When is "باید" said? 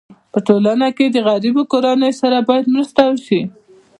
2.47-2.65